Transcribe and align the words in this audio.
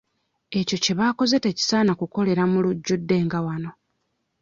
Ekyo 0.59 0.77
kye 0.83 0.93
baakoze 0.99 1.37
tekisaana 1.45 1.91
kukolera 1.99 2.43
mu 2.51 2.57
lujjudde 2.65 3.15
nga 3.25 3.39
wano. 3.45 3.71